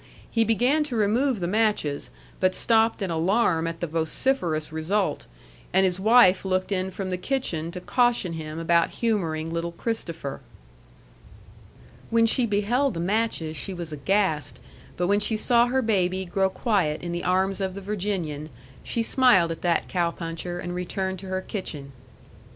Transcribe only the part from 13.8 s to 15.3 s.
aghast but when